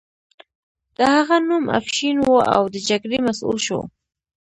د 0.97 0.99
هغه 1.15 1.37
نوم 1.49 1.63
افشین 1.79 2.17
و 2.23 2.29
او 2.55 2.63
د 2.73 2.75
جګړې 2.89 3.17
مسؤل 3.27 3.57
شو. 3.65 3.79